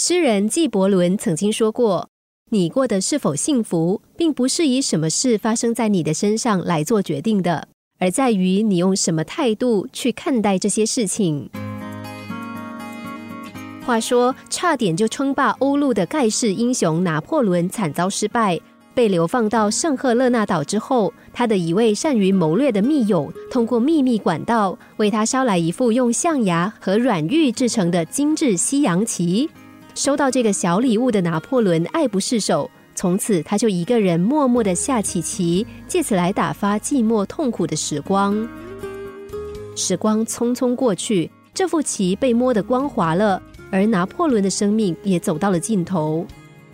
[0.00, 2.08] 诗人纪伯伦曾经说过
[2.52, 7.66] ：“你过得是否幸福，并不是以什么事发生在你的身上来做决定的，
[7.98, 11.50] 而在于你用什么态度去看待这些事情。”
[13.84, 18.56] 话说，差点就称霸欧陆的盖世英雄拿破仑惨遭失败，
[18.94, 29.50] 被流放到圣赫勒那岛之后，他的一位善于谋略的密友，通过秘密管道为他捎来一副用象牙和软玉制成的精致西洋旗。
[29.98, 38.48] 收到这个小礼物的拿破仑爱不释手，从此他就一个人默默的下起棋，借此来打发寂寞痛苦的时光。
[39.74, 43.42] 时光匆匆过去，这副棋被摸得光滑了，
[43.72, 46.24] 而拿破仑的生命也走到了尽头。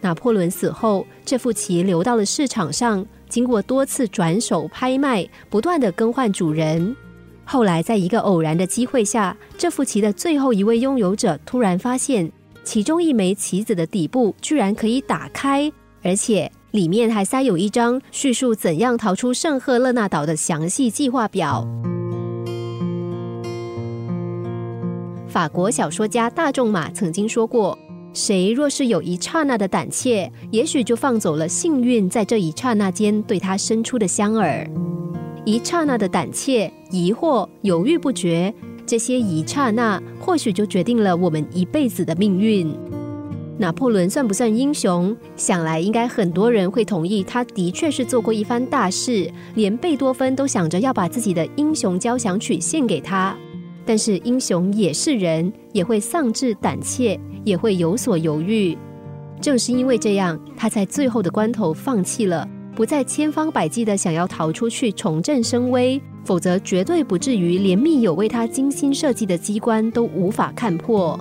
[0.00, 6.96] 拿破仑死后，这副棋流到了市场上，经过多次转手拍卖，不断的更换主人。
[7.44, 12.32] 后来，在一个偶然的机会下，这副棋的最后一位拥有者突然发现。
[12.62, 15.70] 其中一枚棋子的底部居然可以打开，
[16.02, 21.66] 而且里面还塞有一张叙述怎样逃出圣赫勒纳岛的详细计划表。
[25.26, 27.78] 法国小说家大仲马曾经说过
[28.12, 34.68] ：“谁若是有一刹那的胆怯，也许就放走了幸运在这一刹那间对他伸出的香饵。
[35.44, 38.52] 一刹那的胆怯、疑惑、犹豫不决。”
[38.90, 42.76] 这些一刹那，或许就决定了我们一辈子的命运。
[43.56, 45.16] 拿破仑算不算英雄？
[45.36, 53.32] 想来应该很多人会同意，他的确是做过一番大事，连贝多芬都想着要把自己的英雄交响曲献给他。
[53.86, 58.76] 但是英雄也是人，也会丧志胆怯，也会有所犹豫。
[59.40, 62.44] 正是因为这样，他在最后的关头放弃了。
[62.74, 71.18] 不再千方百计的想要逃出去重振声威，否则绝对不至于连密友为他精心设计的机关都无法看破。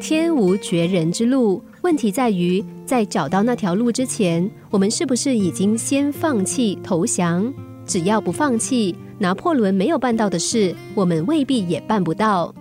[0.00, 7.52] 天无绝人之路，问题在于在找到那条路之前，我们是不是已经先放弃投降？
[7.86, 12.54] 只要不放弃，拿破仑没有办到的事，我们未必也办不到。